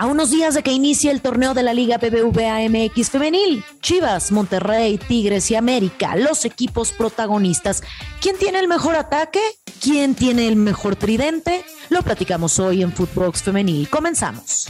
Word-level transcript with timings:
A 0.00 0.06
unos 0.06 0.30
días 0.30 0.54
de 0.54 0.62
que 0.62 0.70
inicie 0.70 1.10
el 1.10 1.20
torneo 1.20 1.54
de 1.54 1.64
la 1.64 1.74
Liga 1.74 1.98
BBVA 1.98 2.68
MX 2.68 3.10
Femenil, 3.10 3.64
Chivas, 3.82 4.30
Monterrey, 4.30 4.96
Tigres 4.96 5.50
y 5.50 5.56
América, 5.56 6.14
los 6.14 6.44
equipos 6.44 6.92
protagonistas. 6.92 7.82
¿Quién 8.20 8.38
tiene 8.38 8.60
el 8.60 8.68
mejor 8.68 8.94
ataque? 8.94 9.40
¿Quién 9.82 10.14
tiene 10.14 10.46
el 10.46 10.54
mejor 10.54 10.94
tridente? 10.94 11.64
Lo 11.88 12.02
platicamos 12.02 12.60
hoy 12.60 12.82
en 12.82 12.92
Footbox 12.92 13.42
Femenil. 13.42 13.88
Comenzamos. 13.88 14.68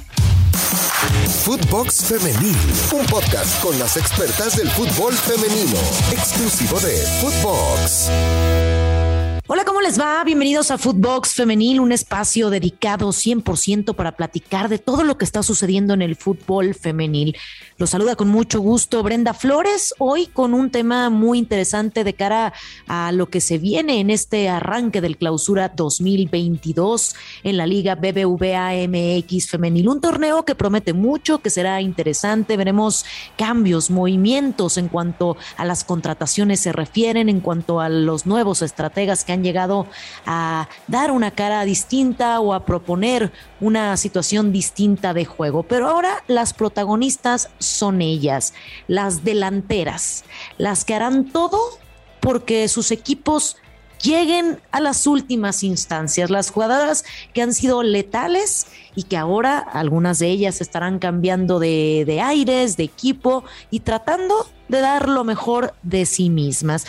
Footbox 1.44 2.06
Femenil, 2.06 2.56
un 2.98 3.04
podcast 3.04 3.62
con 3.62 3.78
las 3.78 3.98
expertas 3.98 4.56
del 4.56 4.70
fútbol 4.70 5.12
femenino, 5.12 5.78
exclusivo 6.10 6.80
de 6.80 6.96
Footbox. 7.20 8.87
Hola, 9.50 9.64
¿cómo 9.64 9.80
les 9.80 9.98
va? 9.98 10.22
Bienvenidos 10.24 10.70
a 10.70 10.76
Footbox 10.76 11.32
Femenil, 11.32 11.80
un 11.80 11.90
espacio 11.90 12.50
dedicado 12.50 13.08
100% 13.08 13.94
para 13.94 14.12
platicar 14.12 14.68
de 14.68 14.78
todo 14.78 15.04
lo 15.04 15.16
que 15.16 15.24
está 15.24 15.42
sucediendo 15.42 15.94
en 15.94 16.02
el 16.02 16.16
fútbol 16.16 16.74
femenil. 16.74 17.34
Los 17.78 17.88
saluda 17.88 18.14
con 18.14 18.28
mucho 18.28 18.60
gusto 18.60 19.02
Brenda 19.02 19.32
Flores, 19.32 19.94
hoy 19.96 20.26
con 20.26 20.52
un 20.52 20.70
tema 20.70 21.08
muy 21.08 21.38
interesante 21.38 22.04
de 22.04 22.12
cara 22.12 22.52
a 22.88 23.10
lo 23.10 23.30
que 23.30 23.40
se 23.40 23.56
viene 23.56 24.00
en 24.00 24.10
este 24.10 24.50
arranque 24.50 25.00
del 25.00 25.16
clausura 25.16 25.70
2022 25.70 27.14
en 27.42 27.56
la 27.56 27.66
Liga 27.66 27.94
BBVA 27.94 28.72
MX 28.86 29.48
Femenil. 29.48 29.88
Un 29.88 30.02
torneo 30.02 30.44
que 30.44 30.56
promete 30.56 30.92
mucho, 30.92 31.38
que 31.38 31.48
será 31.48 31.80
interesante. 31.80 32.58
Veremos 32.58 33.06
cambios, 33.38 33.88
movimientos 33.88 34.76
en 34.76 34.88
cuanto 34.88 35.38
a 35.56 35.64
las 35.64 35.84
contrataciones 35.84 36.60
se 36.60 36.72
refieren, 36.72 37.30
en 37.30 37.40
cuanto 37.40 37.80
a 37.80 37.88
los 37.88 38.26
nuevos 38.26 38.60
estrategas 38.60 39.24
que 39.24 39.32
han 39.32 39.37
llegado 39.42 39.86
a 40.26 40.68
dar 40.86 41.10
una 41.10 41.30
cara 41.30 41.64
distinta 41.64 42.40
o 42.40 42.54
a 42.54 42.64
proponer 42.64 43.32
una 43.60 43.96
situación 43.96 44.52
distinta 44.52 45.14
de 45.14 45.24
juego. 45.24 45.62
Pero 45.62 45.88
ahora 45.88 46.22
las 46.26 46.54
protagonistas 46.54 47.50
son 47.58 48.02
ellas, 48.02 48.54
las 48.86 49.24
delanteras, 49.24 50.24
las 50.56 50.84
que 50.84 50.94
harán 50.94 51.30
todo 51.30 51.58
porque 52.20 52.68
sus 52.68 52.90
equipos 52.90 53.56
lleguen 54.02 54.60
a 54.70 54.80
las 54.80 55.06
últimas 55.06 55.62
instancias, 55.62 56.30
las 56.30 56.50
jugadoras 56.50 57.04
que 57.32 57.42
han 57.42 57.52
sido 57.52 57.82
letales 57.82 58.66
y 58.94 59.04
que 59.04 59.16
ahora 59.16 59.58
algunas 59.58 60.18
de 60.18 60.28
ellas 60.28 60.60
estarán 60.60 60.98
cambiando 60.98 61.58
de, 61.58 62.04
de 62.06 62.20
aires, 62.20 62.76
de 62.76 62.84
equipo 62.84 63.44
y 63.70 63.80
tratando 63.80 64.46
de 64.68 64.80
dar 64.80 65.08
lo 65.08 65.24
mejor 65.24 65.74
de 65.82 66.06
sí 66.06 66.30
mismas. 66.30 66.86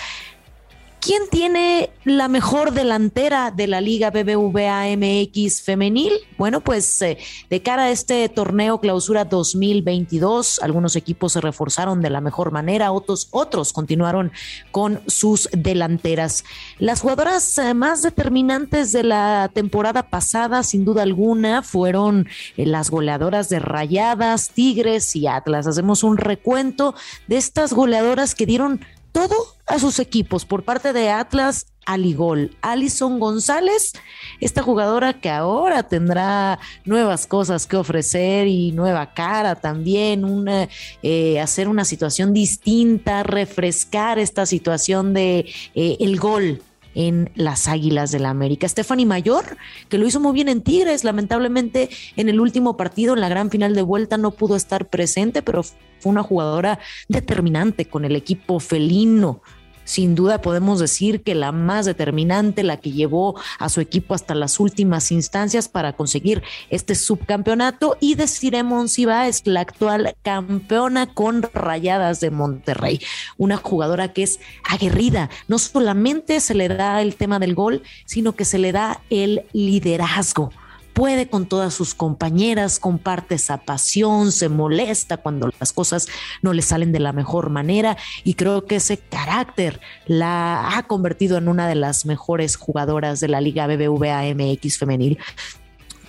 ¿Quién 1.02 1.22
tiene 1.32 1.92
la 2.04 2.28
mejor 2.28 2.74
delantera 2.74 3.52
de 3.52 3.68
la 3.68 3.80
Liga 3.80 4.12
BBVA 4.12 4.86
MX 4.98 5.62
femenil? 5.62 6.12
Bueno, 6.38 6.60
pues 6.60 7.02
eh, 7.02 7.18
de 7.50 7.62
cara 7.62 7.84
a 7.84 7.90
este 7.90 8.28
torneo 8.28 8.82
clausura 8.82 9.24
2022, 9.24 10.60
algunos 10.62 10.98
equipos 10.98 11.34
se 11.34 11.42
reforzaron 11.42 12.02
de 12.02 12.10
la 12.10 12.20
mejor 12.20 12.52
manera, 12.52 12.92
otros, 12.92 13.30
otros 13.32 13.72
continuaron 13.72 14.34
con 14.72 15.02
sus 15.08 15.48
delanteras. 15.54 16.44
Las 16.80 17.00
jugadoras 17.00 17.58
eh, 17.58 17.74
más 17.74 18.02
determinantes 18.02 18.92
de 18.92 19.04
la 19.04 19.50
temporada 19.54 20.10
pasada, 20.10 20.64
sin 20.64 20.84
duda 20.84 21.04
alguna, 21.04 21.64
fueron 21.64 22.28
eh, 22.58 22.66
las 22.66 22.90
goleadoras 22.90 23.48
de 23.48 23.60
Rayadas, 23.60 24.50
Tigres 24.50 25.16
y 25.16 25.28
Atlas. 25.28 25.66
Hacemos 25.66 26.04
un 26.04 26.18
recuento 26.18 26.94
de 27.28 27.38
estas 27.38 27.72
goleadoras 27.72 28.36
que 28.36 28.46
dieron 28.46 28.82
todo 29.12 29.36
a 29.68 29.80
sus 29.80 30.00
equipos 30.00 30.46
por 30.46 30.64
parte 30.64 30.94
de 30.94 31.10
Atlas 31.10 31.68
Aligol. 31.86 32.56
Alison 32.62 33.20
González, 33.20 33.94
esta 34.40 34.62
jugadora 34.62 35.20
que 35.20 35.30
ahora 35.30 35.84
tendrá 35.84 36.60
nuevas 36.86 37.26
cosas 37.26 37.66
que 37.66 37.78
ofrecer 37.78 38.48
y 38.48 38.72
nueva 38.72 39.14
cara 39.14 39.56
también, 39.56 40.24
una, 40.24 40.70
eh, 41.02 41.40
hacer 41.40 41.68
una 41.68 41.86
situación 41.86 42.34
distinta, 42.34 43.24
refrescar 43.24 44.20
esta 44.20 44.46
situación 44.46 45.14
de 45.14 45.52
eh, 45.74 45.98
el 46.00 46.20
gol 46.20 46.62
en 47.00 47.32
las 47.34 47.70
Águilas 47.70 48.12
del 48.12 48.24
la 48.24 48.30
América. 48.30 48.68
Stephanie 48.68 49.06
Mayor, 49.06 49.56
que 49.88 49.98
lo 49.98 50.06
hizo 50.06 50.20
muy 50.20 50.34
bien 50.34 50.50
en 50.50 50.62
Tigres, 50.62 51.06
lamentablemente 51.06 51.90
en 52.18 52.28
el 52.28 52.42
último 52.42 52.76
partido, 52.76 53.14
en 53.14 53.22
la 53.22 53.30
gran 53.30 53.50
final 53.50 53.74
de 53.74 53.82
vuelta, 53.82 54.18
no 54.18 54.32
pudo 54.32 54.58
estar 54.58 54.90
presente, 54.90 55.42
pero 55.42 55.64
fue 55.64 56.12
una 56.12 56.24
jugadora 56.24 56.80
determinante 57.08 57.86
con 57.86 58.04
el 58.04 58.18
equipo 58.18 58.60
felino 58.60 59.42
sin 59.90 60.14
duda 60.14 60.40
podemos 60.40 60.78
decir 60.78 61.24
que 61.24 61.34
la 61.34 61.52
más 61.52 61.88
determinante, 61.88 62.62
la 62.62 62.78
que 62.78 62.92
llevó 62.92 63.40
a 63.58 63.70
su 63.70 63.82
equipo 63.82 64.14
hasta 64.14 64.36
las 64.36 64.60
últimas 64.60 65.12
instancias 65.12 65.68
para 65.68 65.94
conseguir 65.94 66.44
este 66.70 66.94
subcampeonato. 66.94 67.98
Y 68.00 68.14
Desiree 68.14 68.62
Monsiva 68.62 69.28
es 69.28 69.48
la 69.48 69.62
actual 69.62 70.16
campeona 70.22 71.12
con 71.12 71.42
Rayadas 71.42 72.20
de 72.20 72.30
Monterrey. 72.30 73.02
Una 73.38 73.58
jugadora 73.58 74.14
que 74.14 74.22
es 74.22 74.40
aguerrida. 74.64 75.32
No 75.48 75.58
solamente 75.58 76.40
se 76.40 76.54
le 76.54 76.68
da 76.68 77.02
el 77.02 77.16
tema 77.16 77.40
del 77.40 77.56
gol, 77.56 77.82
sino 78.06 78.34
que 78.34 78.46
se 78.46 78.60
le 78.60 78.72
da 78.72 79.02
el 79.10 79.42
liderazgo 79.54 80.52
puede 80.94 81.30
con 81.30 81.46
todas 81.46 81.74
sus 81.74 81.94
compañeras, 81.94 82.80
comparte 82.80 83.36
esa 83.36 83.58
pasión, 83.58 84.32
se 84.32 84.50
molesta 84.50 85.18
cuando 85.18 85.50
las 85.60 85.74
cosas 85.74 86.08
no 86.42 86.54
le 86.54 86.62
salen 86.62 86.92
de 86.92 87.00
la 87.00 87.14
mejor 87.14 87.50
manera 87.50 87.98
y 88.24 88.34
creo 88.34 88.66
que 88.66 88.78
ese 88.78 88.98
carácter 88.98 89.80
la 90.06 90.78
ha 90.78 90.84
convertido 90.84 91.38
en 91.38 91.48
una 91.48 91.68
de 91.68 91.76
las 91.76 92.06
mejores 92.06 92.56
jugadoras 92.56 93.20
de 93.20 93.28
la 93.28 93.42
Liga 93.42 93.68
BBVA 93.68 94.24
MX 94.36 94.78
femenil. 94.78 95.18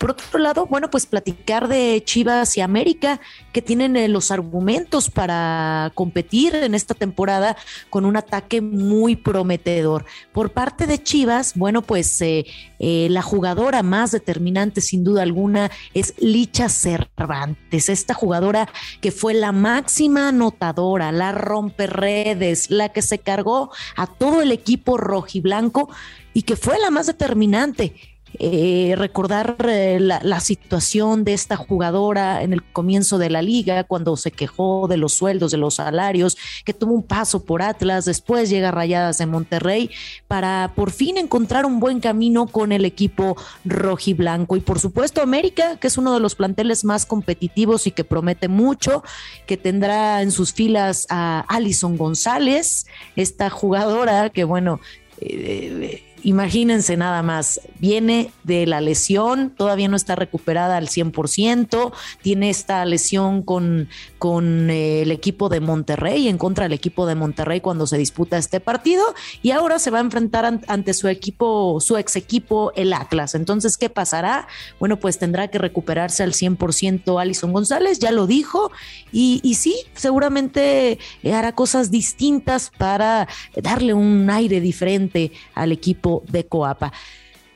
Por 0.00 0.12
otro 0.12 0.38
lado, 0.38 0.65
bueno, 0.65 0.88
pues 0.88 1.05
platicar 1.05 1.69
de 1.69 2.03
Chivas 2.03 2.56
y 2.56 2.62
América, 2.62 3.21
que 3.53 3.61
tienen 3.61 3.99
eh, 3.99 4.09
los 4.09 4.31
argumentos 4.31 5.11
para 5.11 5.93
competir 5.94 6.55
en 6.55 6.75
esta 6.75 6.94
temporada 6.94 7.55
con 7.91 8.06
un 8.06 8.16
ataque 8.16 8.62
muy 8.62 9.15
prometedor. 9.15 10.06
Por 10.33 10.53
parte 10.53 10.87
de 10.87 11.03
Chivas, 11.03 11.53
bueno, 11.55 11.83
pues 11.83 12.19
eh, 12.22 12.47
eh, 12.78 13.09
la 13.10 13.21
jugadora 13.21 13.83
más 13.83 14.10
determinante, 14.10 14.81
sin 14.81 15.05
duda 15.05 15.21
alguna, 15.21 15.71
es 15.93 16.15
Licha 16.16 16.71
Cervantes, 16.71 17.91
esta 17.91 18.15
jugadora 18.15 18.71
que 19.03 19.12
fue 19.12 19.34
la 19.34 19.53
máxima 19.53 20.28
anotadora, 20.28 21.12
la 21.12 21.33
romperredes, 21.33 22.71
la 22.71 22.89
que 22.89 23.03
se 23.03 23.19
cargó 23.19 23.71
a 23.97 24.06
todo 24.06 24.41
el 24.41 24.50
equipo 24.50 24.97
rojiblanco 24.97 25.91
y 26.33 26.43
que 26.43 26.56
fue 26.56 26.78
la 26.78 26.91
más 26.91 27.06
determinante 27.06 27.94
eh, 28.38 28.94
recordar 28.96 29.56
eh, 29.68 29.98
la, 30.00 30.41
situación 30.41 31.24
de 31.24 31.34
esta 31.34 31.56
jugadora 31.56 32.42
en 32.42 32.52
el 32.52 32.62
comienzo 32.62 33.18
de 33.18 33.28
la 33.28 33.42
liga, 33.42 33.84
cuando 33.84 34.16
se 34.16 34.30
quejó 34.30 34.86
de 34.88 34.96
los 34.96 35.12
sueldos, 35.12 35.50
de 35.50 35.58
los 35.58 35.74
salarios, 35.74 36.38
que 36.64 36.72
tuvo 36.72 36.94
un 36.94 37.02
paso 37.02 37.44
por 37.44 37.60
Atlas, 37.60 38.04
después 38.04 38.48
llega 38.48 38.68
a 38.68 38.72
Rayadas 38.72 39.18
de 39.18 39.26
Monterrey, 39.26 39.91
para 40.28 40.72
por 40.74 40.91
fin 40.91 41.18
encontrar 41.18 41.66
un 41.66 41.80
buen 41.80 42.00
camino 42.00 42.46
con 42.46 42.72
el 42.72 42.84
equipo 42.84 43.36
rojiblanco. 43.64 44.56
Y 44.56 44.60
por 44.60 44.78
supuesto 44.78 45.20
América, 45.20 45.76
que 45.76 45.88
es 45.88 45.98
uno 45.98 46.14
de 46.14 46.20
los 46.20 46.34
planteles 46.34 46.84
más 46.84 47.06
competitivos 47.06 47.86
y 47.86 47.91
que 47.91 48.04
promete 48.04 48.48
mucho, 48.48 49.02
que 49.47 49.56
tendrá 49.56 50.22
en 50.22 50.30
sus 50.30 50.52
filas 50.52 51.06
a 51.10 51.44
Alison 51.48 51.97
González, 51.97 52.86
esta 53.16 53.50
jugadora 53.50 54.30
que 54.30 54.44
bueno, 54.44 54.80
eh, 55.20 56.02
imagínense 56.22 56.97
nada 56.97 57.22
más, 57.22 57.60
viene 57.78 58.32
de 58.44 58.66
la 58.66 58.81
lesión, 58.81 59.50
todavía 59.50 59.88
no 59.88 59.97
está 59.97 60.16
recuperada 60.16 60.76
al 60.76 60.88
100%, 60.88 61.92
tiene 62.22 62.50
esta 62.50 62.84
lesión 62.84 63.42
con, 63.42 63.88
con 64.19 64.70
eh, 64.70 65.03
el 65.03 65.12
equipo 65.12 65.48
de 65.48 65.60
Monterrey, 65.60 66.28
en 66.28 66.38
contra 66.38 66.64
del 66.64 66.72
equipo 66.72 67.06
de 67.06 67.14
Monterrey 67.14 67.60
cuando 67.60 67.86
se 67.86 67.98
disputa 67.98 68.38
este 68.38 68.60
partido, 68.60 69.04
y 69.42 69.53
ahora 69.53 69.78
se 69.78 69.91
va 69.91 69.98
a 69.98 70.03
enfrentar 70.03 70.60
ante 70.66 70.94
su 70.94 71.09
equipo, 71.09 71.80
su 71.80 71.97
ex 71.97 72.16
equipo, 72.16 72.72
el 72.76 72.92
Atlas. 72.92 73.34
Entonces, 73.34 73.76
¿qué 73.76 73.88
pasará? 73.88 74.48
Bueno, 74.78 74.98
pues 74.98 75.19
tendrá 75.19 75.48
que 75.48 75.59
recuperarse 75.59 76.22
al 76.22 76.32
100% 76.32 77.21
Alison 77.21 77.53
González, 77.53 77.98
ya 77.98 78.10
lo 78.10 78.27
dijo, 78.27 78.71
y, 79.12 79.41
y 79.42 79.54
sí, 79.54 79.77
seguramente 79.95 80.98
hará 81.33 81.54
cosas 81.54 81.91
distintas 81.91 82.72
para 82.77 83.28
darle 83.56 83.95
un 83.95 84.28
aire 84.30 84.60
diferente 84.60 85.33
al 85.54 85.72
equipo 85.72 86.09
de 86.28 86.47
Coapa. 86.47 86.92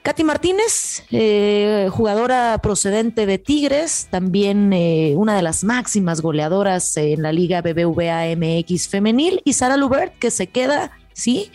Katy 0.05 0.23
Martínez, 0.23 1.03
eh, 1.12 1.89
jugadora 1.91 2.59
procedente 2.62 3.25
de 3.25 3.39
Tigres, 3.39 4.06
también 4.11 4.71
eh, 4.75 5.15
una 5.17 5.35
de 5.35 5.41
las 5.41 5.65
máximas 5.65 6.21
goleadoras 6.21 6.95
en 6.99 7.23
la 7.23 7.33
Liga 7.33 7.62
BBVA 7.62 8.37
MX 8.37 8.89
femenil, 8.89 9.41
y 9.45 9.55
Sara 9.55 9.79
Lubert, 9.79 10.19
que 10.19 10.31
se 10.31 10.49
queda, 10.49 10.93
sí, 11.15 11.51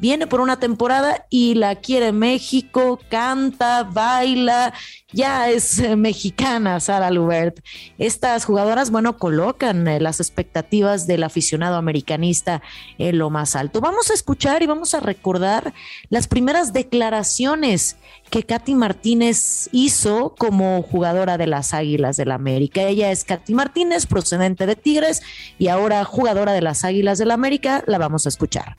viene 0.00 0.26
por 0.26 0.40
una 0.40 0.58
temporada 0.58 1.26
y 1.30 1.54
la 1.54 1.76
quiere 1.76 2.12
México, 2.12 2.98
canta, 3.08 3.84
baila, 3.84 4.72
ya 5.12 5.50
es 5.50 5.78
eh, 5.78 5.96
mexicana 5.96 6.80
Sara 6.80 7.10
Lubert. 7.10 7.60
Estas 7.98 8.44
jugadoras, 8.44 8.90
bueno, 8.90 9.18
colocan 9.18 9.86
eh, 9.86 10.00
las 10.00 10.20
expectativas 10.20 11.06
del 11.06 11.22
aficionado 11.22 11.76
americanista 11.76 12.62
en 12.98 13.18
lo 13.18 13.30
más 13.30 13.56
alto. 13.56 13.80
Vamos 13.80 14.10
a 14.10 14.14
escuchar 14.14 14.62
y 14.62 14.66
vamos 14.66 14.94
a 14.94 15.00
recordar 15.00 15.74
las 16.08 16.28
primeras 16.28 16.72
declaraciones 16.72 17.96
que 18.30 18.44
Katy 18.44 18.74
Martínez 18.74 19.68
hizo 19.72 20.34
como 20.38 20.82
jugadora 20.82 21.36
de 21.36 21.46
las 21.46 21.74
Águilas 21.74 22.16
del 22.16 22.28
la 22.28 22.36
América. 22.36 22.82
Ella 22.82 23.10
es 23.10 23.24
Katy 23.24 23.54
Martínez, 23.54 24.06
procedente 24.06 24.66
de 24.66 24.76
Tigres 24.76 25.20
y 25.58 25.68
ahora 25.68 26.04
jugadora 26.04 26.52
de 26.52 26.62
las 26.62 26.84
Águilas 26.84 27.18
del 27.18 27.28
la 27.28 27.34
América. 27.34 27.82
La 27.86 27.98
vamos 27.98 28.26
a 28.26 28.28
escuchar. 28.28 28.76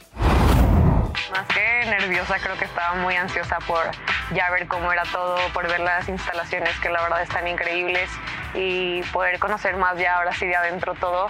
Creo 2.28 2.56
que 2.56 2.66
estaba 2.66 2.94
muy 2.96 3.16
ansiosa 3.16 3.58
por 3.60 3.90
ya 4.32 4.50
ver 4.52 4.68
cómo 4.68 4.92
era 4.94 5.04
todo, 5.12 5.38
por 5.54 5.68
ver 5.68 5.80
las 5.80 6.08
instalaciones 6.08 6.80
que 6.80 6.90
la 6.90 7.02
verdad 7.02 7.22
están 7.24 7.48
increíbles 7.48 8.10
y 8.54 9.02
poder 9.12 9.40
conocer 9.40 9.76
más 9.76 9.98
ya 9.98 10.18
ahora 10.18 10.32
sí 10.34 10.46
de 10.46 10.56
adentro 10.56 10.94
todo. 10.94 11.30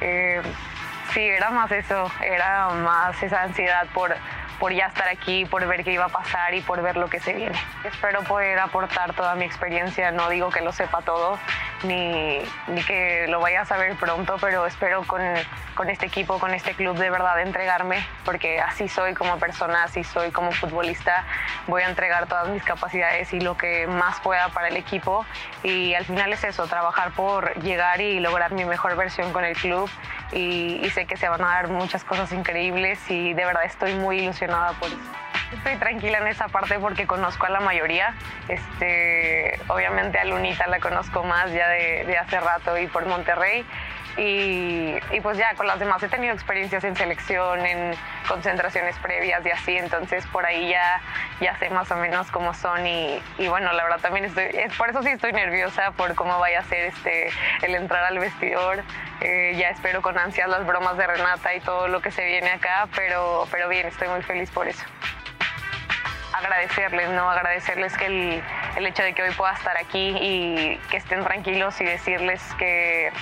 Eh, 0.00 0.40
sí, 1.12 1.20
era 1.20 1.50
más 1.50 1.70
eso, 1.70 2.10
era 2.22 2.70
más 2.70 3.22
esa 3.22 3.42
ansiedad 3.42 3.86
por 3.92 4.16
por 4.60 4.74
ya 4.74 4.86
estar 4.86 5.08
aquí, 5.08 5.46
por 5.46 5.66
ver 5.66 5.82
qué 5.82 5.92
iba 5.92 6.04
a 6.04 6.10
pasar 6.10 6.52
y 6.54 6.60
por 6.60 6.82
ver 6.82 6.98
lo 6.98 7.08
que 7.08 7.18
se 7.18 7.32
viene. 7.32 7.58
Espero 7.82 8.22
poder 8.22 8.58
aportar 8.58 9.14
toda 9.14 9.34
mi 9.34 9.46
experiencia, 9.46 10.12
no 10.12 10.28
digo 10.28 10.50
que 10.50 10.60
lo 10.60 10.70
sepa 10.70 11.00
todo, 11.00 11.38
ni, 11.82 12.38
ni 12.68 12.82
que 12.84 13.26
lo 13.28 13.40
vaya 13.40 13.62
a 13.62 13.64
saber 13.64 13.96
pronto, 13.96 14.36
pero 14.38 14.66
espero 14.66 15.02
con, 15.04 15.22
con 15.74 15.88
este 15.88 16.06
equipo, 16.06 16.38
con 16.38 16.52
este 16.52 16.74
club 16.74 16.96
de 16.98 17.08
verdad 17.08 17.40
entregarme, 17.40 18.06
porque 18.26 18.60
así 18.60 18.86
soy 18.86 19.14
como 19.14 19.38
persona, 19.38 19.84
así 19.84 20.04
soy 20.04 20.30
como 20.30 20.52
futbolista, 20.52 21.24
voy 21.66 21.82
a 21.82 21.88
entregar 21.88 22.26
todas 22.26 22.48
mis 22.48 22.62
capacidades 22.62 23.32
y 23.32 23.40
lo 23.40 23.56
que 23.56 23.86
más 23.86 24.20
pueda 24.20 24.50
para 24.50 24.68
el 24.68 24.76
equipo. 24.76 25.24
Y 25.62 25.94
al 25.94 26.04
final 26.04 26.34
es 26.34 26.44
eso, 26.44 26.66
trabajar 26.66 27.12
por 27.12 27.54
llegar 27.62 28.02
y 28.02 28.20
lograr 28.20 28.52
mi 28.52 28.66
mejor 28.66 28.94
versión 28.94 29.32
con 29.32 29.44
el 29.44 29.56
club. 29.56 29.88
Y, 30.32 30.80
y 30.84 30.90
sé 30.90 31.06
que 31.06 31.16
se 31.16 31.28
van 31.28 31.42
a 31.42 31.48
dar 31.48 31.68
muchas 31.68 32.04
cosas 32.04 32.30
increíbles 32.32 33.00
y 33.10 33.32
de 33.32 33.44
verdad 33.44 33.64
estoy 33.64 33.94
muy 33.94 34.20
ilusionada 34.20 34.49
por 34.78 34.88
eso. 34.88 34.98
Estoy 35.52 35.76
tranquila 35.76 36.18
en 36.18 36.28
esa 36.28 36.48
parte 36.48 36.78
porque 36.78 37.06
conozco 37.06 37.46
a 37.46 37.50
la 37.50 37.60
mayoría. 37.60 38.14
Este, 38.48 39.60
obviamente 39.68 40.18
a 40.18 40.24
Lunita 40.24 40.66
la 40.68 40.78
conozco 40.78 41.24
más 41.24 41.52
ya 41.52 41.68
de, 41.68 42.04
de 42.04 42.18
hace 42.18 42.38
rato 42.38 42.78
y 42.78 42.86
por 42.86 43.06
Monterrey. 43.06 43.64
Y, 44.16 44.96
y, 45.12 45.20
pues 45.22 45.38
ya 45.38 45.54
con 45.54 45.66
las 45.66 45.78
demás 45.78 46.02
he 46.02 46.08
tenido 46.08 46.34
experiencias 46.34 46.82
en 46.84 46.96
selección, 46.96 47.64
en 47.64 47.94
concentraciones 48.28 48.96
previas 48.98 49.44
y 49.46 49.50
así, 49.50 49.76
entonces 49.76 50.26
por 50.26 50.44
ahí 50.44 50.68
ya, 50.68 51.00
ya 51.40 51.56
sé 51.58 51.70
más 51.70 51.90
o 51.90 51.96
menos 51.96 52.30
cómo 52.30 52.52
son 52.52 52.86
y, 52.86 53.22
y 53.38 53.48
bueno, 53.48 53.72
la 53.72 53.84
verdad 53.84 54.00
también 54.00 54.24
estoy, 54.24 54.46
es, 54.52 54.74
por 54.76 54.90
eso 54.90 55.02
sí 55.02 55.10
estoy 55.10 55.32
nerviosa 55.32 55.92
por 55.92 56.14
cómo 56.16 56.38
vaya 56.38 56.60
a 56.60 56.64
ser 56.64 56.86
este, 56.86 57.30
el 57.62 57.74
entrar 57.74 58.04
al 58.04 58.18
vestidor, 58.18 58.82
eh, 59.20 59.54
ya 59.56 59.70
espero 59.70 60.02
con 60.02 60.18
ansias 60.18 60.48
las 60.48 60.66
bromas 60.66 60.96
de 60.96 61.06
Renata 61.06 61.54
y 61.54 61.60
todo 61.60 61.88
lo 61.88 62.00
que 62.02 62.10
se 62.10 62.24
viene 62.24 62.50
acá, 62.50 62.88
pero, 62.94 63.46
pero 63.50 63.68
bien, 63.68 63.86
estoy 63.86 64.08
muy 64.08 64.22
feliz 64.22 64.50
por 64.50 64.66
eso 64.66 64.84
agradecerles, 66.32 67.10
¿no? 67.10 67.30
Agradecerles 67.30 67.96
que 67.96 68.06
el, 68.06 68.42
el, 68.76 68.86
hecho 68.86 69.02
de 69.02 69.12
que 69.12 69.22
hoy 69.22 69.30
pueda 69.32 69.52
estar 69.52 69.76
aquí 69.76 70.16
y 70.18 70.80
que 70.90 70.96
estén 70.96 71.22
tranquilos 71.22 71.78
y 71.80 71.84
decirles 71.84 72.42
que, 72.58 73.12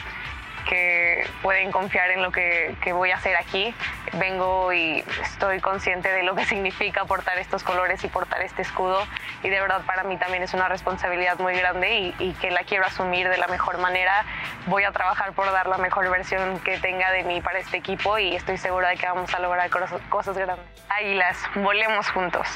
que 0.69 1.26
pueden 1.43 1.73
confiar 1.73 2.11
en 2.11 2.23
lo 2.23 2.31
que, 2.31 2.76
que, 2.82 2.93
voy 2.93 3.11
a 3.11 3.17
hacer 3.17 3.37
aquí. 3.37 3.75
Vengo 4.15 4.73
y 4.73 5.05
estoy 5.23 5.61
consciente 5.61 6.12
de 6.12 6.23
lo 6.23 6.35
que 6.35 6.44
significa 6.44 7.05
portar 7.06 7.38
estos 7.38 7.65
colores 7.65 8.05
y 8.05 8.09
portar 8.09 8.43
este 8.43 8.62
escudo 8.62 9.03
y 9.43 9.49
de 9.49 9.61
verdad 9.61 9.82
para 9.87 10.05
mí 10.05 10.17
también 10.17 10.43
es 10.43 10.55
una 10.55 10.69
responsabilidad 10.69 11.38
muy 11.38 11.55
grande 11.55 11.99
y, 11.99 12.15
y 12.19 12.32
que 12.35 12.50
la 12.50 12.65
quiero 12.65 12.85
asumir 12.85 13.29
de 13.29 13.38
la 13.38 13.49
mejor 13.49 13.79
manera. 13.79 14.25
Voy 14.67 14.85
a 14.85 14.93
trabajar 14.93 15.32
por 15.32 15.50
dar 15.50 15.67
la 15.67 15.79
mejor 15.79 16.09
versión 16.11 16.61
que 16.61 16.79
tenga 16.79 17.11
de 17.11 17.25
mí 17.25 17.41
para 17.41 17.59
este 17.59 17.79
equipo 17.79 18.19
y 18.19 18.37
estoy 18.37 18.59
segura 18.59 18.91
de 18.91 18.97
que 18.97 19.06
vamos 19.06 19.35
a 19.35 19.38
lograr 19.38 19.70
cosas 20.09 20.37
grandes. 20.37 20.67
Águilas, 20.88 21.38
volemos 21.55 22.09
juntos. 22.11 22.47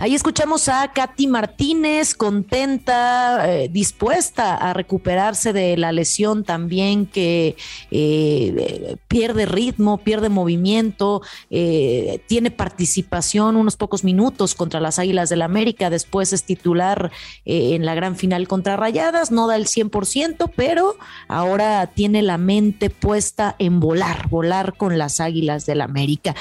Ahí 0.00 0.14
escuchamos 0.14 0.70
a 0.70 0.92
Katy 0.94 1.26
Martínez, 1.26 2.14
contenta, 2.14 3.44
eh, 3.46 3.68
dispuesta 3.68 4.54
a 4.54 4.72
recuperarse 4.72 5.52
de 5.52 5.76
la 5.76 5.92
lesión 5.92 6.42
también 6.42 7.04
que 7.04 7.54
eh, 7.90 8.96
pierde 9.08 9.44
ritmo, 9.44 9.98
pierde 9.98 10.30
movimiento, 10.30 11.20
eh, 11.50 12.22
tiene 12.28 12.50
participación 12.50 13.56
unos 13.56 13.76
pocos 13.76 14.02
minutos 14.02 14.54
contra 14.54 14.80
las 14.80 14.98
Águilas 14.98 15.28
del 15.28 15.40
la 15.40 15.44
América, 15.44 15.90
después 15.90 16.32
es 16.32 16.44
titular 16.44 17.10
en 17.44 17.84
la 17.84 17.94
gran 17.94 18.16
final 18.16 18.48
contra 18.48 18.78
Rayadas, 18.78 19.30
no 19.30 19.48
da 19.48 19.56
el 19.56 19.66
100%, 19.66 20.50
pero 20.56 20.96
ahora 21.28 21.86
tiene 21.88 22.22
la 22.22 22.38
mente 22.38 22.88
puesta 22.88 23.54
en 23.58 23.80
volar, 23.80 24.28
volar 24.28 24.78
con 24.78 24.96
las 24.96 25.20
Águilas 25.20 25.66
del 25.66 25.78
la 25.78 25.84
América. 25.84 26.34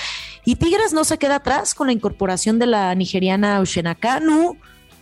Y 0.46 0.56
Tigres 0.56 0.94
no 0.94 1.04
se 1.04 1.18
queda 1.18 1.36
atrás 1.36 1.74
con 1.74 1.88
la 1.88 1.94
incorporación 1.94 2.60
de 2.60 2.68
la 2.68 2.96
nigeriana 2.96 3.62
Kanu, 4.00 4.58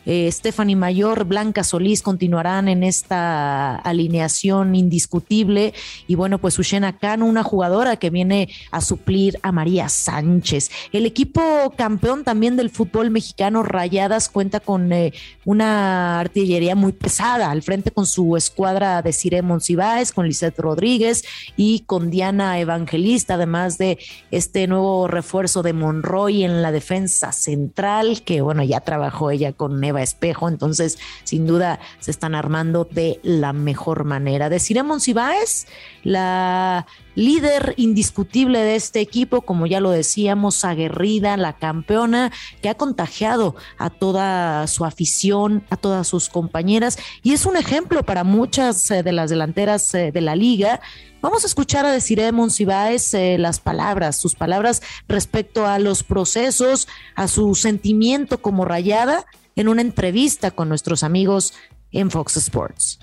eh, 0.09 0.31
Stephanie 0.31 0.77
Mayor, 0.77 1.25
Blanca 1.25 1.65
Solís 1.65 2.01
continuarán 2.01 2.69
en 2.69 2.81
esta 2.83 3.75
alineación 3.75 4.73
indiscutible. 4.73 5.73
Y 6.07 6.15
bueno, 6.15 6.37
pues 6.37 6.57
Ushena 6.57 6.97
Kanu, 6.97 7.27
una 7.27 7.43
jugadora 7.43 7.97
que 7.97 8.09
viene 8.09 8.47
a 8.71 8.79
suplir 8.79 9.37
a 9.43 9.51
María 9.51 9.89
Sánchez. 9.89 10.71
El 10.93 11.05
equipo 11.05 11.73
campeón 11.75 12.23
también 12.23 12.55
del 12.55 12.69
fútbol 12.69 13.11
mexicano, 13.11 13.63
Rayadas, 13.63 14.29
cuenta 14.29 14.61
con 14.61 14.93
eh, 14.93 15.11
una 15.43 16.21
artillería 16.21 16.75
muy 16.75 16.93
pesada 16.93 17.51
al 17.51 17.61
frente 17.61 17.91
con 17.91 18.05
su 18.05 18.37
escuadra 18.37 19.01
de 19.01 19.11
Cire 19.11 19.41
Monsiváis, 19.41 20.13
con 20.13 20.25
Lizeth 20.25 20.57
Rodríguez 20.57 21.25
y 21.57 21.81
con 21.81 22.11
Diana 22.11 22.61
Evangelista, 22.61 23.33
además 23.33 23.77
de 23.77 23.97
este 24.31 24.67
nuevo 24.67 25.09
refuerzo 25.09 25.63
de 25.63 25.73
Monroy 25.73 26.45
en 26.45 26.61
la 26.61 26.71
defensa 26.71 27.33
central, 27.33 28.21
que 28.23 28.39
bueno, 28.39 28.63
ya 28.63 28.79
trabajó 28.79 29.31
ella 29.31 29.51
con 29.51 29.83
Eva 29.83 29.96
Espejo, 30.03 30.47
entonces 30.47 30.97
sin 31.23 31.47
duda 31.47 31.79
se 31.99 32.11
están 32.11 32.35
armando 32.35 32.87
de 32.89 33.19
la 33.23 33.53
mejor 33.53 34.03
manera. 34.03 34.49
Deciremos 34.49 35.03
Cibáez, 35.03 35.67
la 36.03 36.85
líder 37.17 37.73
indiscutible 37.77 38.59
de 38.59 38.75
este 38.75 39.01
equipo, 39.01 39.41
como 39.41 39.65
ya 39.65 39.79
lo 39.79 39.89
decíamos, 39.89 40.63
aguerrida, 40.63 41.35
la 41.35 41.57
campeona, 41.57 42.31
que 42.61 42.69
ha 42.69 42.75
contagiado 42.75 43.55
a 43.79 43.89
toda 43.89 44.67
su 44.67 44.85
afición, 44.85 45.63
a 45.71 45.77
todas 45.77 46.07
sus 46.07 46.29
compañeras, 46.29 46.99
y 47.23 47.33
es 47.33 47.47
un 47.47 47.57
ejemplo 47.57 48.03
para 48.03 48.23
muchas 48.23 48.91
eh, 48.91 49.01
de 49.01 49.11
las 49.13 49.31
delanteras 49.31 49.91
eh, 49.95 50.11
de 50.11 50.21
la 50.21 50.35
liga. 50.35 50.79
Vamos 51.19 51.43
a 51.43 51.47
escuchar 51.47 51.87
a 51.87 51.91
Desiree 51.91 52.31
Monsiváis 52.31 53.11
eh, 53.15 53.37
las 53.39 53.59
palabras, 53.59 54.15
sus 54.15 54.35
palabras 54.35 54.83
respecto 55.07 55.65
a 55.65 55.79
los 55.79 56.03
procesos, 56.03 56.87
a 57.15 57.27
su 57.27 57.55
sentimiento 57.55 58.43
como 58.43 58.63
rayada 58.63 59.25
en 59.57 59.67
una 59.67 59.81
entrevista 59.81 60.51
con 60.51 60.69
nuestros 60.69 61.03
amigos 61.03 61.53
en 61.91 62.11
Fox 62.11 62.37
Sports. 62.37 62.99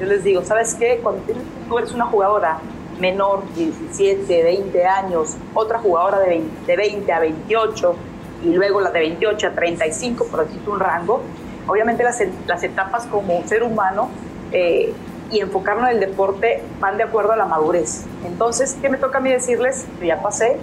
Yo 0.00 0.06
les 0.06 0.24
digo, 0.24 0.44
¿sabes 0.44 0.74
qué? 0.74 0.98
Cuando 1.02 1.22
tú 1.68 1.78
eres 1.78 1.92
una 1.92 2.06
jugadora 2.06 2.58
menor, 2.98 3.44
17, 3.54 4.42
20 4.42 4.84
años, 4.84 5.36
otra 5.54 5.78
jugadora 5.78 6.18
de 6.18 6.28
20, 6.30 6.66
de 6.66 6.76
20 6.76 7.12
a 7.12 7.20
28 7.20 7.96
y 8.44 8.48
luego 8.54 8.80
la 8.80 8.90
de 8.90 9.00
28 9.00 9.46
a 9.46 9.50
35, 9.52 10.26
por 10.26 10.46
decirte 10.46 10.68
un 10.68 10.80
rango, 10.80 11.22
obviamente 11.68 12.02
las, 12.02 12.20
las 12.48 12.62
etapas 12.64 13.06
como 13.06 13.46
ser 13.46 13.62
humano 13.62 14.10
eh, 14.50 14.92
y 15.30 15.38
enfocarnos 15.38 15.90
en 15.90 15.94
el 15.94 16.00
deporte 16.00 16.60
van 16.80 16.96
de 16.96 17.04
acuerdo 17.04 17.32
a 17.32 17.36
la 17.36 17.46
madurez. 17.46 18.04
Entonces, 18.26 18.76
¿qué 18.82 18.88
me 18.88 18.98
toca 18.98 19.18
a 19.18 19.20
mí 19.20 19.30
decirles? 19.30 19.86
Yo 20.00 20.06
ya 20.06 20.20
pasé 20.20 20.56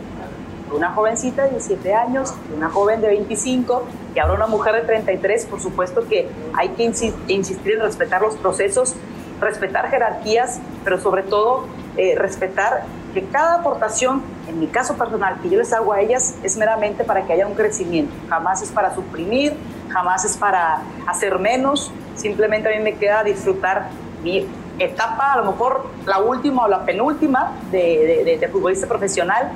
una 0.74 0.92
jovencita 0.92 1.44
de 1.44 1.52
17 1.52 1.94
años, 1.94 2.34
una 2.56 2.70
joven 2.70 3.02
de 3.02 3.08
25 3.08 3.84
y 4.16 4.20
ahora 4.20 4.34
una 4.34 4.48
mujer 4.48 4.76
de 4.76 4.82
33, 4.82 5.46
por 5.46 5.62
supuesto 5.62 6.08
que 6.08 6.30
hay 6.54 6.70
que 6.70 6.84
insistir 6.84 7.74
en 7.74 7.82
respetar 7.82 8.22
los 8.22 8.36
procesos, 8.36 8.96
respetar 9.40 9.90
jerarquías, 9.90 10.60
pero 10.84 11.00
sobre 11.00 11.24
todo 11.24 11.66
eh, 11.96 12.16
respetar 12.18 12.84
que 13.14 13.24
cada 13.26 13.56
aportación, 13.56 14.22
en 14.48 14.60
mi 14.60 14.68
caso 14.68 14.96
personal, 14.96 15.40
que 15.42 15.50
yo 15.50 15.58
les 15.58 15.74
hago 15.74 15.94
a 15.94 16.02
ellas, 16.02 16.36
es 16.44 16.58
meramente 16.58 17.04
para 17.04 17.26
que 17.26 17.34
haya 17.34 17.48
un 17.48 17.56
crecimiento. 17.56 18.14
Jamás 18.30 18.62
es 18.62 18.70
para 18.70 18.94
suprimir, 18.94 19.54
jamás 19.90 20.26
es 20.26 20.38
para 20.38 20.82
hacer 21.08 21.40
menos, 21.40 21.92
simplemente 22.16 22.70
a 22.74 22.78
mí 22.78 22.84
me 22.84 22.96
queda 22.96 23.24
disfrutar 23.24 23.90
mi 24.24 24.46
etapa, 24.80 25.34
a 25.34 25.38
lo 25.38 25.52
mejor 25.52 25.88
la 26.06 26.20
última 26.20 26.66
o 26.66 26.68
la 26.68 26.86
penúltima 26.86 27.54
de, 27.72 28.24
de, 28.26 28.38
de 28.38 28.48
futbolista 28.48 28.88
profesional, 28.88 29.52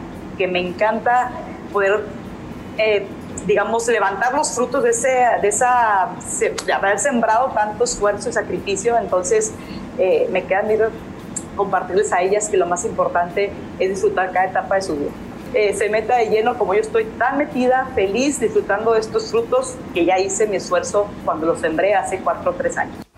me 0.48 0.60
encanta 0.60 1.32
poder, 1.72 2.02
eh, 2.78 3.06
digamos, 3.46 3.88
levantar 3.88 4.34
los 4.34 4.54
frutos 4.54 4.84
de, 4.84 4.90
ese, 4.92 5.26
de, 5.42 5.48
esa, 5.48 6.10
haber 6.74 7.00
sembrado 7.00 7.52
tanto 7.52 7.84
esfuerzo 7.84 8.30
y 8.30 8.34
sacrificio. 8.34 8.98
Entonces, 8.98 9.54
eh, 9.98 10.28
me 10.32 10.44
queda 10.44 10.64
compartirles 11.56 12.12
a 12.14 12.22
ellas 12.22 12.50
que 12.50 12.58
lo 12.58 12.66
más 12.66 12.86
importante 12.86 13.52
es 13.80 13.90
disfrutar 13.90 14.32
cada 14.32 14.46
etapa 14.48 14.76
de 14.76 14.82
su 14.82 14.96
vida. 14.96 15.12
eh, 15.54 15.74
se 15.74 15.90
meta 15.90 16.16
de 16.16 16.28
lleno 16.28 16.58
como 16.58 16.74
yo 16.74 16.80
estoy 16.80 17.04
tan 17.18 17.38
metida, 17.38 17.90
feliz, 17.94 18.40
disfrutando 18.40 18.94
de 18.94 19.02
estos 19.02 19.30
frutos 19.30 19.76
que 19.94 20.06
ya 20.06 20.18
hice 20.18 20.48
mi 20.48 20.56
esfuerzo 20.56 21.08
cuando 21.26 21.46
los 21.46 21.60
sembré 21.60 21.94
hace 21.94 22.20
cuatro 22.20 22.52
o 22.52 22.54
tres 22.54 22.78
años. 22.78 23.11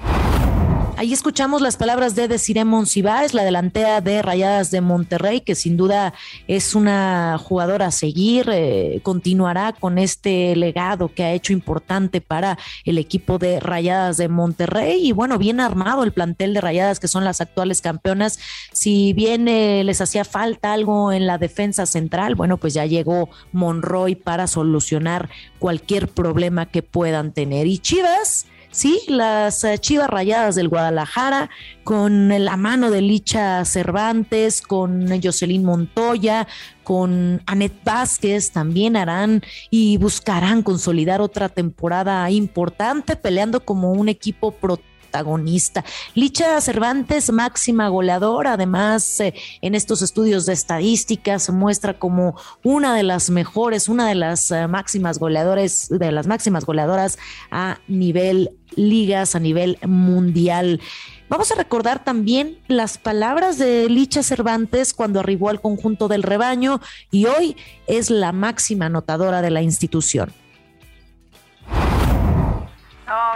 Ahí 0.96 1.12
escuchamos 1.12 1.62
las 1.62 1.76
palabras 1.76 2.14
de 2.14 2.28
Desiree 2.28 2.66
Monsiváis, 2.66 3.34
la 3.34 3.44
delantera 3.44 4.00
de 4.00 4.22
Rayadas 4.22 4.70
de 4.70 4.80
Monterrey, 4.80 5.42
que 5.42 5.56
sin 5.56 5.76
duda 5.76 6.14
es 6.48 6.76
una 6.76 7.40
jugadora 7.40 7.88
a 7.88 7.92
seguir, 7.92 8.48
eh, 8.54 9.00
continuará 9.02 9.74
con 9.74 9.98
este 9.98 10.56
legado 10.56 11.10
que 11.10 11.24
ha 11.24 11.34
hecho 11.34 11.52
importante 11.52 12.22
para 12.22 12.60
el 12.86 13.00
equipo 13.00 13.40
de 13.40 13.60
Rayadas 13.60 14.18
de 14.18 14.30
Monterrey 14.30 15.08
y 15.08 15.12
bueno, 15.14 15.40
bien 15.40 15.60
armado 15.60 16.04
el 16.04 16.14
plantel 16.14 16.54
de 16.54 16.62
Rayadas 16.62 17.00
que 17.00 17.08
son 17.08 17.26
las 17.26 17.42
actuales 17.42 17.82
campeonas. 17.82 18.38
Si 18.72 19.14
bien 19.14 19.48
eh, 19.48 19.84
les 19.84 20.00
hacía 20.00 20.24
falta 20.24 20.74
algo 20.74 21.12
en 21.12 21.26
la 21.26 21.40
defensa 21.40 21.88
central, 21.88 22.36
bueno, 22.36 22.58
pues 22.58 22.76
ya 22.76 22.86
llegó 22.86 23.30
Monroy 23.52 24.14
para 24.14 24.46
solucionar 24.46 25.30
cualquier 25.58 26.08
problema 26.08 26.68
que 26.68 26.84
puedan 26.84 27.34
tener. 27.34 27.66
Y 27.66 27.80
Chivas, 27.80 28.46
Sí, 28.74 29.02
las 29.08 29.64
eh, 29.64 29.78
Chivas 29.78 30.10
Rayadas 30.10 30.56
del 30.56 30.68
Guadalajara, 30.68 31.52
con 31.84 32.30
la 32.44 32.58
mano 32.58 32.90
de 32.90 33.02
Licha 33.02 33.64
Cervantes, 33.66 34.64
con 34.64 35.22
Jocelyn 35.22 35.64
Montoya, 35.64 36.48
con 36.84 37.44
Anet 37.46 37.84
Vázquez, 37.84 38.52
también 38.52 38.98
harán 38.98 39.44
y 39.70 39.98
buscarán 39.98 40.64
consolidar 40.64 41.22
otra 41.22 41.50
temporada 41.50 42.32
importante, 42.32 43.16
peleando 43.16 43.64
como 43.64 43.92
un 43.92 44.10
equipo 44.10 44.50
protagonista 44.50 44.93
protagonista. 45.14 45.86
Licha 46.16 46.60
Cervantes, 46.60 47.32
máxima 47.32 47.88
goleadora, 47.88 48.54
además 48.54 49.20
eh, 49.20 49.36
en 49.62 49.76
estos 49.76 50.02
estudios 50.02 50.48
de 50.48 50.54
estadística 50.54 51.38
se 51.38 51.52
muestra 51.52 52.00
como 52.00 52.36
una 52.64 52.96
de 52.96 53.04
las 53.04 53.30
mejores, 53.30 53.90
una 53.90 54.08
de 54.08 54.16
las 54.16 54.50
eh, 54.50 54.68
máximas 54.68 55.20
goleadores, 55.20 55.88
de 55.90 56.12
las 56.12 56.26
máximas 56.26 56.66
goleadoras 56.66 57.20
a 57.52 57.78
nivel 57.88 58.58
ligas, 58.76 59.36
a 59.36 59.40
nivel 59.40 59.78
mundial. 59.86 60.82
Vamos 61.30 61.52
a 61.52 61.56
recordar 61.56 62.04
también 62.04 62.58
las 62.68 62.98
palabras 62.98 63.60
de 63.60 63.88
Licha 63.90 64.24
Cervantes 64.24 64.96
cuando 64.96 65.20
arribó 65.20 65.50
al 65.50 65.62
conjunto 65.62 66.08
del 66.08 66.24
rebaño 66.24 66.82
y 67.12 67.26
hoy 67.26 67.56
es 67.86 68.10
la 68.10 68.32
máxima 68.32 68.88
anotadora 68.88 69.44
de 69.44 69.52
la 69.52 69.62
institución. 69.62 70.34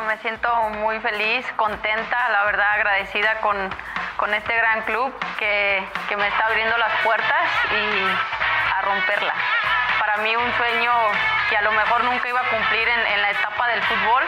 Me 0.08 0.18
siento 0.20 0.50
muy 0.82 1.00
feliz, 1.02 1.46
contenta, 1.56 2.30
la 2.30 2.46
verdad 2.46 2.66
agradecida 2.74 3.40
con, 3.42 3.56
con 4.16 4.34
este 4.34 4.56
gran 4.56 4.82
club 4.84 5.14
que, 5.38 5.88
que, 6.10 6.18
me 6.18 6.28
está 6.28 6.48
abriendo 6.48 6.76
las 6.80 6.92
puertas 7.04 7.46
y 7.70 8.76
a 8.76 8.82
romperla. 8.82 9.34
Para 10.00 10.18
mí 10.18 10.36
un 10.36 10.52
sueño 10.58 10.92
que 11.52 11.58
a 11.58 11.62
lo 11.62 11.72
mejor 11.74 12.04
nunca 12.06 12.28
iba 12.28 12.40
a 12.40 12.50
cumplir 12.50 12.88
en, 12.88 13.06
en 13.06 13.22
la 13.22 13.30
etapa 13.30 13.68
del 13.68 13.84
fútbol, 13.84 14.24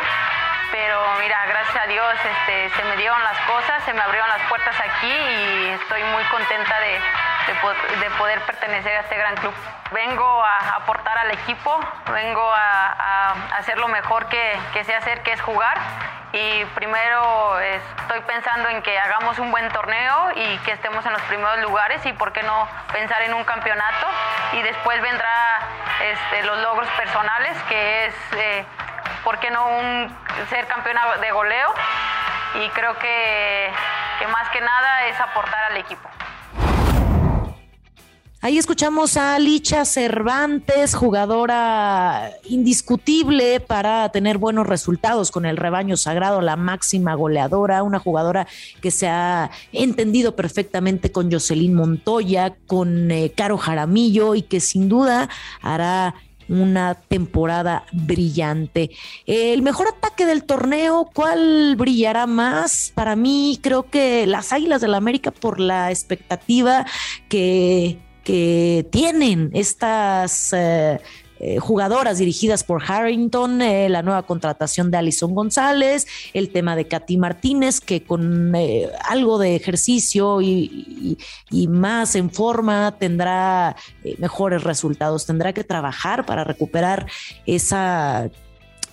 pero 0.72 1.02
mira, 1.20 1.44
gracias 1.48 1.84
a 1.84 1.88
Dios 1.88 2.14
este, 2.14 2.70
se 2.70 2.84
me 2.84 2.98
dieron 2.98 3.24
las 3.24 3.40
cosas, 3.48 3.84
se 3.86 3.94
me 3.94 4.02
abrieron 4.02 4.30
las 4.30 4.42
puertas 4.50 4.76
aquí 4.80 5.12
y 5.12 5.70
estoy 5.82 6.04
muy 6.04 6.24
contenta 6.26 6.80
de, 6.80 7.02
de, 8.00 8.10
poder 8.12 8.42
pertenecer 8.42 8.96
a 8.96 9.00
este 9.02 9.18
gran 9.18 9.36
club. 9.38 9.54
Vengo 9.92 10.44
a 10.44 10.76
aportar 10.76 11.18
al 11.18 11.32
equipo, 11.32 11.80
vengo 12.12 12.52
a, 12.54 13.34
hacer 13.58 13.78
lo 13.78 13.88
mejor 13.88 14.28
que, 14.28 14.60
que, 14.74 14.84
sé 14.84 14.96
hacer, 14.96 15.24
que 15.24 15.34
es 15.34 15.42
jugar. 15.42 15.78
Y 16.32 16.64
primero 16.76 17.60
estoy 17.60 18.22
pensando 18.22 18.70
en 18.70 18.84
que 18.84 18.98
hagamos 19.00 19.40
un 19.40 19.50
buen 19.50 19.68
torneo 19.70 20.32
y 20.36 20.58
que 20.60 20.74
estemos 20.74 21.04
en 21.06 21.14
los 21.14 21.22
primeros 21.24 21.60
lugares 21.60 22.06
y 22.06 22.14
por 22.14 22.32
qué 22.34 22.44
no 22.44 22.68
pensar 22.94 23.22
en 23.24 23.34
un 23.34 23.44
campeonato. 23.44 24.08
Y 24.54 24.62
después 24.62 25.02
vendrá 25.02 25.60
este, 26.02 26.44
los 26.44 26.60
logros 26.60 26.88
personales, 26.90 27.58
que 27.64 28.06
es, 28.06 28.16
eh, 28.34 28.66
¿por 29.24 29.40
qué 29.40 29.50
no 29.50 29.66
ser 30.50 30.68
campeona 30.68 31.18
de 31.18 31.32
goleo? 31.32 31.74
Y 32.56 32.70
creo 32.70 32.98
que, 33.00 33.74
que 34.20 34.28
más 34.28 34.50
que 34.50 34.62
nada 34.62 35.06
es 35.06 35.20
aportar 35.20 35.64
al 35.64 35.78
equipo. 35.78 36.10
Ahí 38.42 38.58
escuchamos 38.58 39.18
a 39.18 39.38
Licha 39.38 39.84
Cervantes, 39.84 40.96
jugadora 40.96 42.32
indiscutible 42.46 43.60
para 43.60 44.08
tener 44.14 44.38
buenos 44.38 44.66
resultados 44.66 45.30
con 45.30 45.46
el 45.46 45.58
rebaño 45.58 45.98
sagrado, 45.98 46.40
la 46.40 46.56
máxima 46.56 47.16
goleadora, 47.16 47.84
una 47.84 48.00
jugadora 48.00 48.48
que 48.80 48.92
se 48.92 49.10
ha 49.10 49.52
entendido 49.74 50.38
perfectamente 50.38 51.12
con 51.12 51.30
Jocelyn 51.30 51.74
Montoya, 51.74 52.56
con 52.66 53.12
eh, 53.12 53.34
Caro 53.36 53.58
Jaramillo 53.58 54.36
y 54.36 54.44
que 54.44 54.62
sin 54.62 54.88
duda 54.88 55.28
hará 55.62 56.16
una 56.48 56.96
temporada 56.96 57.84
brillante. 57.92 58.90
El 59.26 59.62
mejor 59.64 59.90
ataque 59.90 60.26
del 60.26 60.46
torneo, 60.46 61.10
¿cuál 61.14 61.76
brillará 61.76 62.26
más? 62.26 62.94
Para 62.96 63.18
mí 63.18 63.60
creo 63.62 63.90
que 63.90 64.26
las 64.28 64.54
Águilas 64.54 64.80
del 64.80 64.92
la 64.92 64.98
América 64.98 65.32
por 65.32 65.60
la 65.60 65.92
expectativa 65.92 66.86
que 67.28 68.00
que 68.30 68.88
tienen 68.92 69.50
estas 69.56 70.54
eh, 70.54 71.02
eh, 71.40 71.58
jugadoras 71.58 72.20
dirigidas 72.20 72.64
por 72.64 72.84
Harrington, 72.88 73.60
eh, 73.60 73.90
la 73.90 74.04
nueva 74.04 74.22
contratación 74.22 74.92
de 74.92 74.98
Alison 74.98 75.34
González, 75.34 76.06
el 76.36 76.52
tema 76.52 76.76
de 76.76 76.88
Katy 76.88 77.18
Martínez, 77.18 77.82
que 77.82 78.04
con 78.04 78.54
algo 79.04 79.40
de 79.40 79.56
ejercicio 79.56 80.44
y, 80.44 81.18
más 81.70 82.14
en 82.14 82.30
forma 82.30 82.96
tendrá 83.00 83.76
mejores 84.20 84.64
resultados, 84.64 85.26
tendrá 85.26 85.52
que 85.52 85.64
trabajar 85.64 86.24
para 86.28 86.44
recuperar 86.44 87.08
esa 87.48 88.30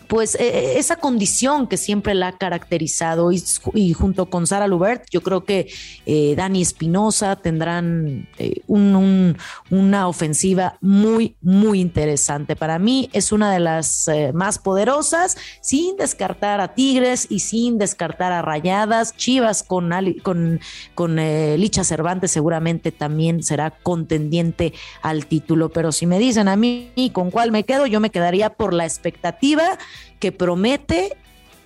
pues 0.08 0.34
e, 0.36 0.46
e, 0.46 0.78
esa 0.78 0.96
condición 0.96 1.66
que 1.66 1.76
siempre 1.76 2.14
la 2.14 2.28
ha 2.28 2.38
caracterizado 2.38 3.30
y, 3.32 3.92
junto 3.92 4.26
con 4.26 4.46
Sara 4.46 4.66
Lubert, 4.66 5.04
yo 5.10 5.22
creo 5.22 5.44
que 5.44 5.68
eh, 6.06 6.34
Dani 6.36 6.62
Espinosa 6.62 7.36
tendrán 7.36 8.28
eh, 8.38 8.62
una 8.66 10.08
ofensiva 10.08 10.78
muy, 10.80 11.36
muy 11.40 11.80
interesante. 11.80 12.56
Para 12.56 12.78
mí 12.78 13.10
es 13.12 13.32
una 13.32 13.52
de 13.52 13.60
las 13.60 14.08
eh, 14.08 14.32
más 14.32 14.58
poderosas, 14.58 15.36
sin 15.60 15.96
descartar 15.96 16.60
a 16.60 16.74
Tigres 16.74 17.26
y 17.28 17.40
sin 17.40 17.78
descartar 17.78 18.32
a 18.32 18.42
Rayadas. 18.42 19.16
Chivas 19.16 19.62
con, 19.62 19.90
con, 20.22 20.60
con 20.94 21.16
Licha 21.16 21.84
Cervantes 21.84 22.30
seguramente 22.30 22.92
también 22.92 23.42
será 23.42 23.70
contendiente 23.70 24.72
al 25.02 25.26
título, 25.26 25.70
pero 25.70 25.92
si 25.92 26.06
me 26.06 26.18
dicen 26.18 26.48
a 26.48 26.56
mí 26.56 26.90
con 27.12 27.30
cuál 27.30 27.50
me 27.50 27.64
quedo, 27.64 27.86
yo 27.86 28.00
me 28.00 28.10
quedaría 28.10 28.50
por 28.50 28.72
la 28.72 28.84
expectativa 28.84 29.78
que 30.18 30.32
promete 30.32 31.16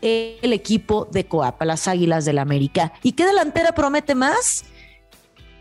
el 0.03 0.53
equipo 0.53 1.09
de 1.11 1.27
Coapa, 1.27 1.65
las 1.65 1.89
Águilas 1.89 2.25
del 2.25 2.39
América. 2.39 2.93
¿Y 3.03 3.13
qué 3.13 3.27
delantera 3.27 3.73
promete 3.73 4.15
más? 4.15 4.65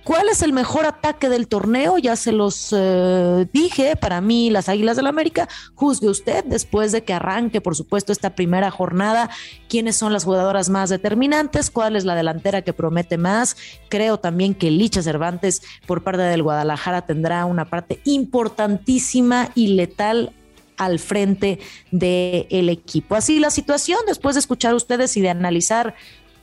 ¿Cuál 0.10 0.30
es 0.30 0.42
el 0.42 0.54
mejor 0.54 0.88
ataque 0.88 1.30
del 1.30 1.48
torneo? 1.48 2.00
Ya 2.00 2.16
se 2.16 2.32
los 2.32 2.74
eh, 2.76 3.48
dije, 3.54 3.96
para 3.96 4.22
mí 4.22 4.50
las 4.50 4.68
Águilas 4.68 4.96
del 4.96 5.06
América. 5.06 5.48
Juzgue 5.76 6.08
usted 6.08 6.44
después 6.46 6.92
de 6.92 7.04
que 7.04 7.14
arranque, 7.14 7.62
por 7.62 7.76
supuesto, 7.76 8.12
esta 8.12 8.34
primera 8.34 8.72
jornada, 8.72 9.30
quiénes 9.68 9.98
son 9.98 10.12
las 10.12 10.24
jugadoras 10.24 10.70
más 10.70 10.90
determinantes, 10.90 11.70
cuál 11.70 11.96
es 11.96 12.06
la 12.06 12.16
delantera 12.16 12.64
que 12.64 12.74
promete 12.74 13.20
más. 13.20 13.56
Creo 13.88 14.18
también 14.20 14.56
que 14.56 14.72
Licha 14.72 15.04
Cervantes 15.04 15.62
por 15.86 16.04
parte 16.04 16.24
del 16.24 16.42
Guadalajara 16.42 17.06
tendrá 17.06 17.46
una 17.46 17.66
parte 17.66 18.00
importantísima 18.06 19.52
y 19.54 19.68
letal 19.76 20.34
al 20.80 20.98
frente 20.98 21.60
del 21.92 22.70
equipo. 22.70 23.16
Así 23.16 23.38
la 23.40 23.52
situación, 23.52 24.00
después 24.08 24.34
de 24.36 24.40
escuchar 24.40 24.74
ustedes 24.74 25.16
y 25.18 25.22
de 25.22 25.30
analizar 25.30 25.94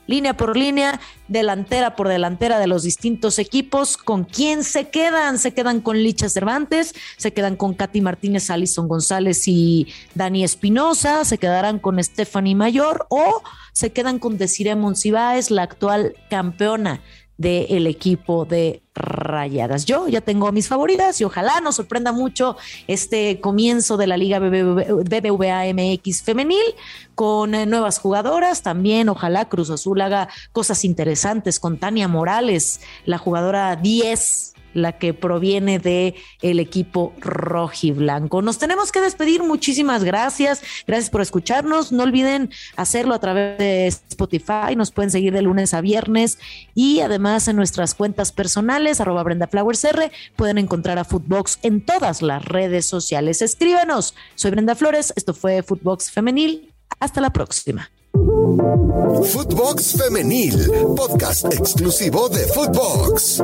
línea 0.06 0.36
por 0.36 0.56
línea, 0.56 1.00
delantera 1.26 1.96
por 1.96 2.06
delantera 2.06 2.58
de 2.58 2.66
los 2.66 2.84
distintos 2.84 3.38
equipos. 3.38 3.96
¿Con 3.96 4.24
quién 4.24 4.62
se 4.62 4.88
quedan? 4.88 5.38
Se 5.38 5.52
quedan 5.52 5.80
con 5.80 5.96
Licha 5.96 6.28
Cervantes, 6.28 6.94
se 7.16 7.32
quedan 7.32 7.56
con 7.56 7.74
Katy 7.74 8.02
Martínez, 8.02 8.50
Alison 8.50 8.86
González 8.86 9.48
y 9.48 9.88
Dani 10.14 10.44
Espinosa, 10.44 11.24
se 11.24 11.38
quedarán 11.38 11.78
con 11.78 12.02
Stephanie 12.02 12.54
Mayor 12.54 13.06
o 13.08 13.42
se 13.72 13.90
quedan 13.90 14.18
con 14.18 14.38
Desiree 14.38 14.76
Monsiváis, 14.76 15.50
la 15.50 15.62
actual 15.62 16.14
campeona 16.30 17.00
del 17.38 17.86
equipo 17.86 18.44
de 18.44 18.82
Rayadas. 18.94 19.84
Yo 19.84 20.08
ya 20.08 20.22
tengo 20.22 20.50
mis 20.52 20.68
favoritas 20.68 21.20
y 21.20 21.24
ojalá 21.24 21.60
nos 21.60 21.76
sorprenda 21.76 22.12
mucho 22.12 22.56
este 22.86 23.40
comienzo 23.40 23.96
de 23.96 24.06
la 24.06 24.16
Liga 24.16 24.38
BBVA 24.38 25.64
MX 25.74 26.22
femenil 26.22 26.74
con 27.14 27.54
eh, 27.54 27.66
nuevas 27.66 27.98
jugadoras. 27.98 28.62
También 28.62 29.08
ojalá 29.08 29.48
Cruz 29.48 29.70
Azul 29.70 30.00
haga 30.00 30.28
cosas 30.52 30.84
interesantes 30.84 31.60
con 31.60 31.78
Tania 31.78 32.08
Morales, 32.08 32.80
la 33.04 33.18
jugadora 33.18 33.76
10 33.76 34.55
la 34.76 34.99
que 34.99 35.14
proviene 35.14 35.78
de 35.78 36.14
el 36.42 36.61
equipo 36.61 37.14
rojiblanco. 37.18 38.42
Nos 38.42 38.59
tenemos 38.59 38.92
que 38.92 39.00
despedir. 39.00 39.42
Muchísimas 39.42 40.04
gracias. 40.04 40.62
Gracias 40.87 41.11
por 41.11 41.23
escucharnos. 41.23 41.92
No 41.92 42.02
olviden 42.02 42.50
hacerlo 42.76 43.14
a 43.14 43.18
través 43.18 43.59
de 43.59 43.87
Spotify. 43.87 44.76
Nos 44.76 44.90
pueden 44.90 45.11
seguir 45.11 45.33
de 45.33 45.42
lunes 45.42 45.73
a 45.73 45.80
viernes 45.80 46.38
y 46.75 47.00
además 47.00 47.49
en 47.49 47.56
nuestras 47.56 47.95
cuentas 47.95 48.33
personales, 48.33 49.00
arroba 49.00 49.23
Brenda 49.23 49.47
Flowers 49.47 49.85
R, 49.85 50.12
pueden 50.37 50.59
encontrar 50.59 50.99
a 50.99 51.04
Footbox 51.04 51.59
en 51.62 51.85
todas 51.85 52.21
las 52.21 52.45
redes 52.45 52.85
sociales. 52.85 53.40
Escríbanos. 53.40 54.14
Soy 54.35 54.50
Brenda 54.50 54.75
Flores. 54.75 55.12
Esto 55.16 55.33
fue 55.33 55.62
Footbox 55.62 56.11
Femenil. 56.11 56.75
Hasta 57.00 57.21
la 57.21 57.30
próxima. 57.33 57.90
Footbox 59.33 59.97
Femenil, 59.99 60.71
podcast 60.97 61.52
exclusivo 61.52 62.28
de 62.28 62.47
Footbox. 62.47 63.42